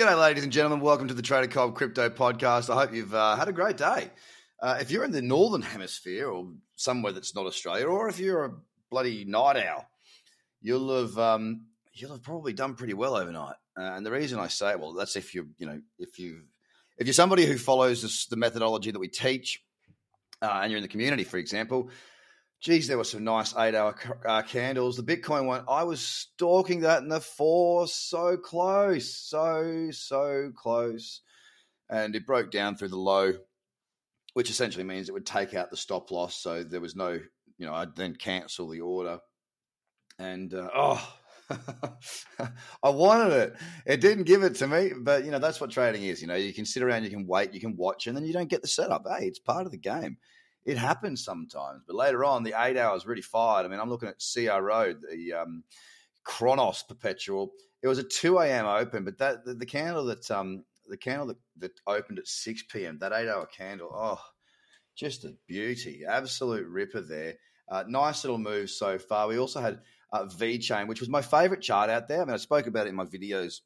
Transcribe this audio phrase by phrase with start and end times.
[0.00, 0.80] G'day, ladies and gentlemen.
[0.80, 2.70] Welcome to the Trader Cobb Crypto Podcast.
[2.70, 4.08] I hope you've uh, had a great day.
[4.58, 8.46] Uh, if you're in the Northern Hemisphere or somewhere that's not Australia, or if you're
[8.46, 8.52] a
[8.90, 9.86] bloody night owl,
[10.62, 13.56] you'll have um, you'll have probably done pretty well overnight.
[13.78, 16.44] Uh, and the reason I say, well, that's if you you know if you
[16.96, 19.62] if you're somebody who follows this, the methodology that we teach,
[20.40, 21.90] uh, and you're in the community, for example,
[22.60, 23.94] geez, there were some nice eight hour
[24.26, 24.96] uh, candles.
[24.96, 31.22] The Bitcoin one, I was stalking that in the four, so close, so, so close.
[31.88, 33.32] And it broke down through the low,
[34.34, 36.36] which essentially means it would take out the stop loss.
[36.36, 37.18] So there was no,
[37.58, 39.18] you know, I'd then cancel the order.
[40.18, 41.14] And uh, oh,
[42.82, 43.56] I wanted it.
[43.86, 46.20] It didn't give it to me, but you know that's what trading is.
[46.20, 48.34] You know, you can sit around, you can wait, you can watch, and then you
[48.34, 49.06] don't get the setup.
[49.08, 50.18] Hey, it's part of the game
[50.64, 51.82] it happens sometimes.
[51.86, 53.64] But later on, the eight hours really fired.
[53.64, 55.64] I mean, I'm looking at CRO, the um,
[56.24, 57.52] Cronos Perpetual.
[57.82, 58.66] It was a 2 a.m.
[58.66, 62.64] open, but that the, the candle that um, the candle that, that opened at 6
[62.70, 62.98] p.m.
[62.98, 64.20] That eight hour candle, oh,
[64.96, 67.34] just a beauty, absolute ripper there.
[67.68, 69.28] Uh, nice little move so far.
[69.28, 69.80] We also had
[70.12, 72.20] uh, VeChain, which was my favorite chart out there.
[72.20, 73.60] I mean, I spoke about it in my videos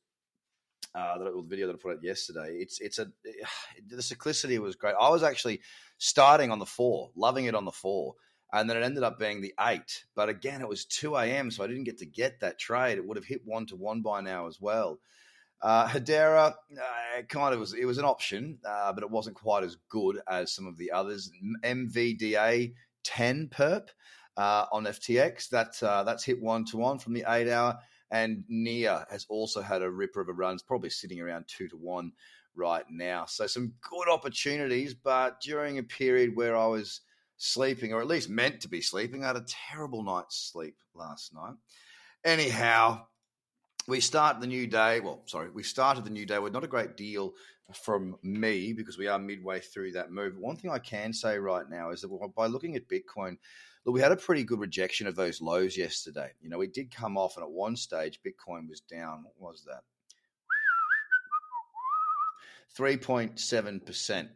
[0.94, 2.56] uh, the, video that I put out yesterday.
[2.60, 3.06] It's it's a
[3.88, 4.94] the cyclicity was great.
[5.00, 5.60] I was actually
[5.98, 8.14] starting on the four, loving it on the four,
[8.52, 10.04] and then it ended up being the eight.
[10.14, 12.98] But again, it was two a.m., so I didn't get to get that trade.
[12.98, 15.00] It would have hit one to one by now as well.
[15.60, 19.64] Uh, Hedera, uh, kind of was it was an option, uh, but it wasn't quite
[19.64, 21.30] as good as some of the others.
[21.64, 23.88] MVDA ten perp
[24.36, 27.78] uh, on FTX that uh, that's hit one to one from the eight hour.
[28.14, 30.54] And NEAR has also had a ripper of a run.
[30.54, 32.12] It's probably sitting around two to one
[32.54, 33.24] right now.
[33.26, 37.00] So some good opportunities, but during a period where I was
[37.38, 41.34] sleeping, or at least meant to be sleeping, I had a terrible night's sleep last
[41.34, 41.54] night.
[42.24, 43.06] Anyhow,
[43.86, 45.00] we start the new day.
[45.00, 47.34] Well, sorry, we started the new day with not a great deal
[47.72, 50.36] from me because we are midway through that move.
[50.36, 53.36] One thing I can say right now is that by looking at Bitcoin,
[53.84, 56.30] look, we had a pretty good rejection of those lows yesterday.
[56.40, 59.24] You know, we did come off, and at one stage, Bitcoin was down.
[59.38, 59.82] What was that?
[62.78, 64.28] 3.7%.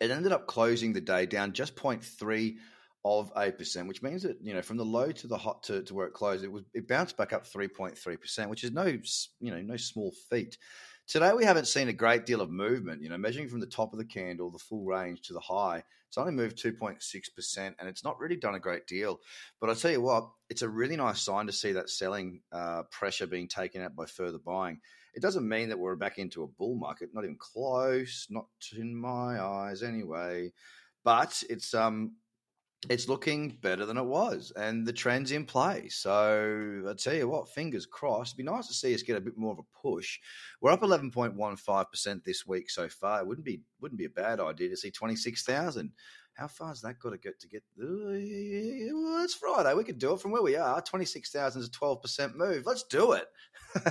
[0.00, 2.56] It ended up closing the day down just 0.3
[3.04, 5.94] of 8%, which means that, you know, from the low to the hot to, to
[5.94, 9.60] where it closed, it was it bounced back up 3.3%, which is no, you know,
[9.60, 10.56] no small feat.
[11.08, 13.02] Today we haven't seen a great deal of movement.
[13.02, 15.82] You know, measuring from the top of the candle, the full range to the high,
[16.12, 19.18] it's only moved 2.6%, and it's not really done a great deal.
[19.60, 22.82] But I tell you what, it's a really nice sign to see that selling uh,
[22.90, 24.78] pressure being taken out by further buying.
[25.14, 28.44] It doesn't mean that we're back into a bull market, not even close, not
[28.76, 30.52] in my eyes anyway.
[31.02, 32.12] But it's um
[32.90, 35.88] it's looking better than it was, and the trend's in play.
[35.88, 38.30] So I tell you what, fingers crossed.
[38.34, 40.18] It'd be nice to see us get a bit more of a push.
[40.60, 43.20] We're up eleven point one five percent this week so far.
[43.20, 45.92] It wouldn't be wouldn't be a bad idea to see twenty six thousand.
[46.34, 47.62] How far's that got to get to get?
[47.76, 49.74] well, it's Friday.
[49.74, 50.80] We could do it from where we are.
[50.80, 52.64] Twenty six thousand is a twelve percent move.
[52.66, 53.26] Let's do it.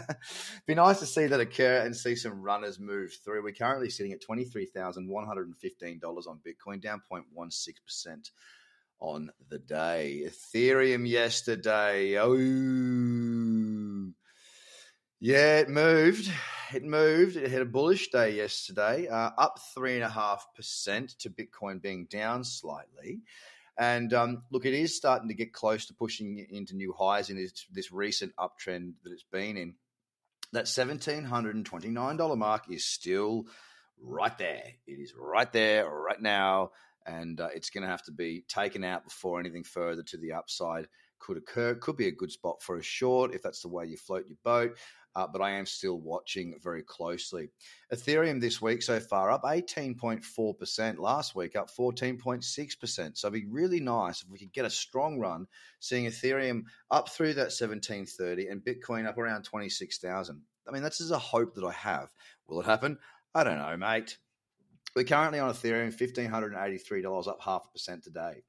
[0.68, 3.44] be nice to see that occur and see some runners move through.
[3.44, 7.02] We're currently sitting at twenty three thousand one hundred and fifteen dollars on Bitcoin, down
[7.10, 8.32] 0.16 percent
[9.02, 10.24] on the day.
[10.26, 12.18] Ethereum yesterday.
[12.18, 12.36] Oh,
[15.20, 16.32] yeah, it moved.
[16.74, 17.36] It moved.
[17.36, 23.22] It had a bullish day yesterday, uh, up 3.5% to Bitcoin being down slightly.
[23.78, 27.38] And um, look, it is starting to get close to pushing into new highs in
[27.38, 29.74] this, this recent uptrend that it's been in.
[30.54, 33.46] That $1,729 mark is still
[34.02, 34.64] right there.
[34.86, 36.72] It is right there, right now
[37.06, 40.32] and uh, it's going to have to be taken out before anything further to the
[40.32, 40.88] upside
[41.22, 41.76] could occur.
[41.76, 44.38] Could be a good spot for a short if that's the way you float your
[44.44, 44.78] boat.
[45.14, 47.50] Uh, but I am still watching very closely.
[47.94, 53.18] Ethereum this week so far up 18.4%, last week up 14.6%.
[53.18, 55.48] So it'd be really nice if we could get a strong run,
[55.80, 60.42] seeing Ethereum up through that 1730 and Bitcoin up around 26,000.
[60.68, 62.10] I mean, that's just a hope that I have.
[62.48, 62.98] Will it happen?
[63.36, 64.18] I don't know, mate.
[64.96, 68.44] We're currently on Ethereum, $1,583, up half a percent today.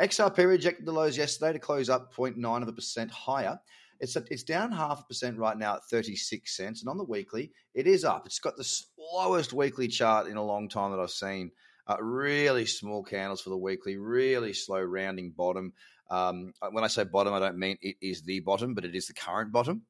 [0.00, 3.58] XRP rejected the lows yesterday to close up 0.9 of a percent higher.
[4.00, 6.82] It's, a, it's down half a percent right now at 36 cents.
[6.82, 8.26] And on the weekly, it is up.
[8.26, 11.52] It's got the slowest weekly chart in a long time that I've seen.
[11.86, 15.72] Uh, really small candles for the weekly, really slow rounding bottom.
[16.10, 18.96] Um, uh, when I say bottom, I don't mean it is the bottom, but it
[18.96, 19.82] is the current bottom.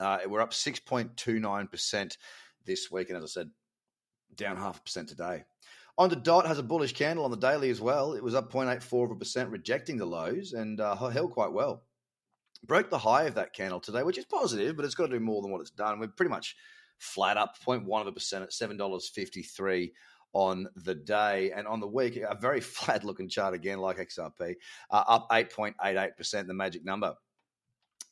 [0.00, 2.16] Uh, we're up 6.29%
[2.66, 3.10] this week.
[3.10, 3.50] And as I said,
[4.36, 5.44] down half a percent today.
[5.96, 8.14] On the Dot has a bullish candle on the daily as well.
[8.14, 11.84] It was up 0.84 of a percent, rejecting the lows and uh, held quite well.
[12.64, 15.24] Broke the high of that candle today, which is positive, but it's got to do
[15.24, 16.00] more than what it's done.
[16.00, 16.56] We're pretty much
[16.98, 19.92] flat up 0.1 of a percent at $7.53
[20.32, 21.52] on the day.
[21.52, 24.56] And on the week, a very flat looking chart again, like XRP,
[24.90, 27.14] uh, up 8.88%, the magic number.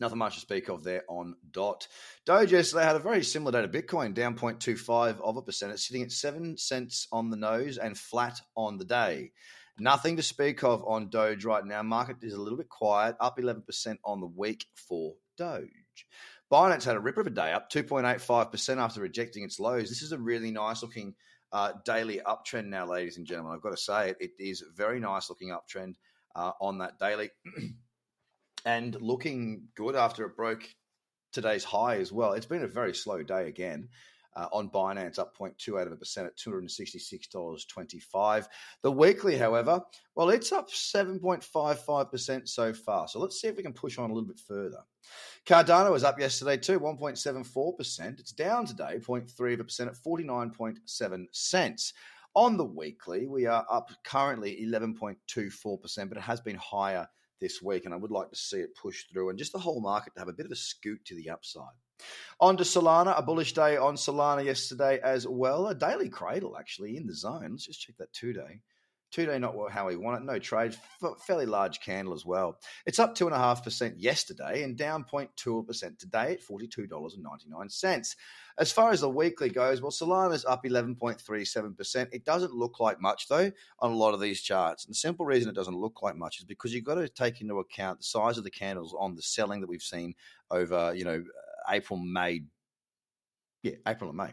[0.00, 1.86] Nothing much to speak of there on dot.
[2.26, 5.72] Doge yesterday had a very similar day to Bitcoin, down 0.25 of a percent.
[5.72, 9.32] It's sitting at 7 cents on the nose and flat on the day.
[9.78, 11.82] Nothing to speak of on Doge right now.
[11.82, 15.68] Market is a little bit quiet, up 11% on the week for Doge.
[16.52, 19.88] Binance had a ripper of a day, up 2.85% after rejecting its lows.
[19.88, 21.14] This is a really nice looking
[21.50, 23.54] uh, daily uptrend now, ladies and gentlemen.
[23.54, 25.94] I've got to say it, it is very nice looking uptrend
[26.36, 27.30] uh, on that daily
[28.64, 30.68] and looking good after it broke
[31.32, 32.32] today's high as well.
[32.32, 33.88] It's been a very slow day again
[34.34, 38.46] uh, on Binance, up 0.28 of a percent at $266.25.
[38.82, 39.82] The weekly, however,
[40.14, 43.08] well, it's up 7.55% so far.
[43.08, 44.78] So let's see if we can push on a little bit further.
[45.46, 48.20] Cardano was up yesterday too, 1.74%.
[48.20, 51.92] It's down today, 0.3 of a percent at 49.7 cents.
[52.34, 57.06] On the weekly, we are up currently 11.24%, but it has been higher
[57.42, 59.82] this week, and I would like to see it push through and just the whole
[59.82, 61.76] market to have a bit of a scoot to the upside.
[62.40, 65.68] On to Solana, a bullish day on Solana yesterday as well.
[65.68, 67.48] A daily cradle actually in the zone.
[67.50, 68.60] Let's just check that two day.
[69.12, 70.24] Two day, not how we want it.
[70.24, 70.74] No trade.
[71.26, 72.58] Fairly large candle as well.
[72.86, 78.16] It's up 2.5% yesterday and down 0.2% today at $42.99.
[78.58, 82.08] As far as the weekly goes, well, Solana's up 11.37%.
[82.10, 84.86] It doesn't look like much, though, on a lot of these charts.
[84.86, 87.42] And the simple reason it doesn't look like much is because you've got to take
[87.42, 90.14] into account the size of the candles on the selling that we've seen
[90.50, 91.22] over, you know,
[91.68, 92.44] April, May.
[93.62, 94.32] Yeah, April and May.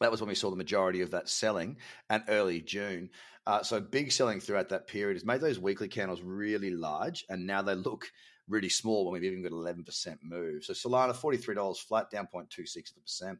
[0.00, 1.76] That was when we saw the majority of that selling
[2.08, 3.10] and early June.
[3.46, 7.46] Uh, so big selling throughout that period has made those weekly candles really large, and
[7.46, 8.06] now they look
[8.48, 10.64] really small when we've even got 11% move.
[10.64, 13.38] So Solana, $43 flat, down 0.26%.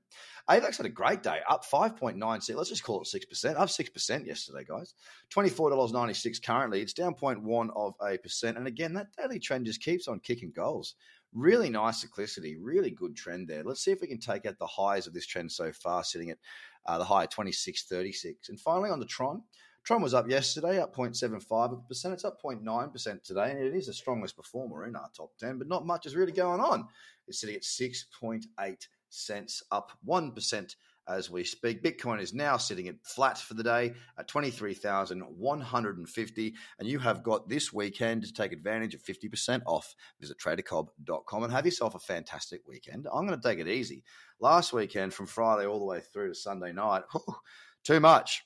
[0.49, 2.55] AVAX had a great day, up 5.96.
[2.55, 4.94] Let's just call it 6%, up 6% yesterday, guys.
[5.34, 6.82] $24.96 currently.
[6.82, 8.56] It's down 0.1 of a percent.
[8.56, 10.94] And again, that daily trend just keeps on kicking goals.
[11.34, 13.62] Really nice cyclicity, really good trend there.
[13.62, 16.30] Let's see if we can take out the highs of this trend so far, sitting
[16.30, 16.38] at
[16.86, 18.48] uh, the high 26.36.
[18.48, 19.42] And finally on the Tron,
[19.84, 21.82] Tron was up yesterday, up 0.75%.
[22.12, 25.69] It's up 0.9% today, and it is the strongest performer in our top 10, but
[25.69, 26.86] not much is really going on.
[27.26, 30.75] It's sitting at 6.8 cents, up 1%
[31.08, 31.82] as we speak.
[31.82, 36.55] Bitcoin is now sitting at flat for the day at 23,150.
[36.78, 39.94] And you have got this weekend to take advantage of 50% off.
[40.20, 43.06] Visit tradercobb.com and have yourself a fantastic weekend.
[43.12, 44.05] I'm going to take it easy.
[44.40, 47.37] Last weekend, from Friday all the way through to Sunday night, whew,
[47.84, 48.44] too much.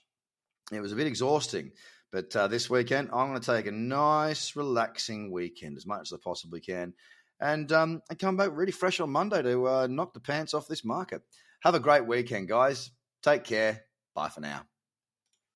[0.70, 1.73] It was a bit exhausting.
[2.12, 6.12] But uh, this weekend, I'm going to take a nice, relaxing weekend as much as
[6.12, 6.93] I possibly can.
[7.41, 10.69] And, um, and come back really fresh on Monday to uh, knock the pants off
[10.69, 11.23] this market.
[11.62, 12.91] Have a great weekend, guys.
[13.23, 13.82] Take care.
[14.14, 14.71] Bye for now.